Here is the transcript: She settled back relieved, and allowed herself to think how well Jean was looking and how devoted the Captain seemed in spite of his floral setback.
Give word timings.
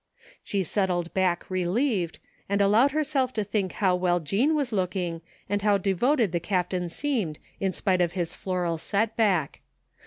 She 0.43 0.63
settled 0.63 1.13
back 1.13 1.47
relieved, 1.47 2.17
and 2.49 2.59
allowed 2.59 2.89
herself 2.89 3.33
to 3.33 3.43
think 3.43 3.73
how 3.73 3.95
well 3.95 4.19
Jean 4.19 4.55
was 4.55 4.71
looking 4.71 5.21
and 5.47 5.61
how 5.61 5.77
devoted 5.77 6.31
the 6.31 6.39
Captain 6.39 6.89
seemed 6.89 7.37
in 7.59 7.71
spite 7.71 8.01
of 8.01 8.13
his 8.13 8.33
floral 8.33 8.79
setback. 8.79 9.61